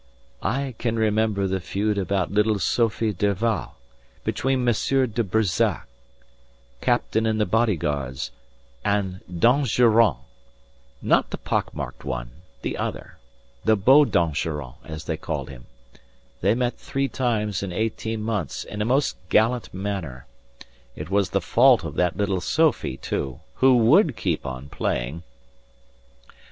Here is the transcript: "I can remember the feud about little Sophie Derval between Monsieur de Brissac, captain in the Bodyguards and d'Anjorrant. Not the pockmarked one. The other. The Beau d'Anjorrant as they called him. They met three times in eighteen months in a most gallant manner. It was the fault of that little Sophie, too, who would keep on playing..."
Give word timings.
"I 0.41 0.73
can 0.79 0.97
remember 0.97 1.45
the 1.45 1.59
feud 1.59 1.99
about 1.99 2.31
little 2.31 2.57
Sophie 2.57 3.13
Derval 3.13 3.75
between 4.23 4.63
Monsieur 4.63 5.05
de 5.05 5.23
Brissac, 5.23 5.85
captain 6.81 7.27
in 7.27 7.37
the 7.37 7.45
Bodyguards 7.45 8.31
and 8.83 9.21
d'Anjorrant. 9.31 10.17
Not 11.03 11.29
the 11.29 11.37
pockmarked 11.37 12.03
one. 12.03 12.31
The 12.63 12.77
other. 12.77 13.19
The 13.63 13.75
Beau 13.77 14.03
d'Anjorrant 14.03 14.77
as 14.83 15.03
they 15.05 15.17
called 15.17 15.51
him. 15.51 15.67
They 16.41 16.55
met 16.55 16.79
three 16.79 17.07
times 17.07 17.61
in 17.61 17.71
eighteen 17.71 18.23
months 18.23 18.63
in 18.63 18.81
a 18.81 18.85
most 18.85 19.17
gallant 19.29 19.71
manner. 19.71 20.25
It 20.95 21.11
was 21.11 21.29
the 21.29 21.41
fault 21.41 21.83
of 21.83 21.93
that 21.97 22.17
little 22.17 22.41
Sophie, 22.41 22.97
too, 22.97 23.39
who 23.53 23.77
would 23.77 24.15
keep 24.17 24.47
on 24.47 24.67
playing..." 24.67 25.21